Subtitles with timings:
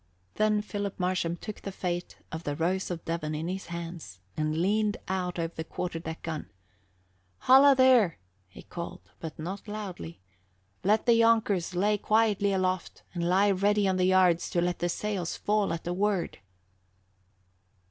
[0.33, 4.57] Then Philip Marsham took the fate of the Rose of Devon in his hands and
[4.57, 6.49] leaned out over the quarter deck gun.
[7.41, 8.17] "Holla, there!"
[8.47, 10.19] he called, but not loudly,
[10.83, 14.89] "Let the younkers lay quietly aloft and lie ready on the yards to let the
[14.89, 16.39] sails fall at a word."